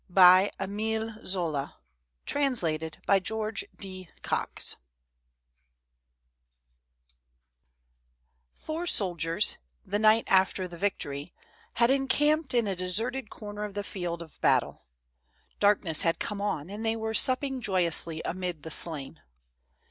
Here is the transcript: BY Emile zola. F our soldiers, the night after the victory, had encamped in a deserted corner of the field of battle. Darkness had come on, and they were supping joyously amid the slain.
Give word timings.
BY 0.09 0.49
Emile 0.59 1.19
zola. 1.23 1.77
F 2.27 2.89
our 8.67 8.87
soldiers, 8.87 9.57
the 9.85 9.99
night 9.99 10.23
after 10.25 10.67
the 10.67 10.75
victory, 10.79 11.35
had 11.75 11.91
encamped 11.91 12.55
in 12.55 12.65
a 12.65 12.75
deserted 12.75 13.29
corner 13.29 13.63
of 13.63 13.75
the 13.75 13.83
field 13.83 14.23
of 14.23 14.41
battle. 14.41 14.87
Darkness 15.59 16.01
had 16.01 16.17
come 16.17 16.41
on, 16.41 16.71
and 16.71 16.83
they 16.83 16.95
were 16.95 17.13
supping 17.13 17.61
joyously 17.61 18.23
amid 18.25 18.63
the 18.63 18.71
slain. 18.71 19.21